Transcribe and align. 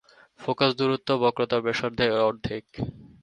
Focus 0.39 0.71
দূরত্ব 0.79 1.09
বক্রতার 1.23 1.61
ব্যাসার্ধের 1.65 2.11
অর্ধেক। 2.21 2.65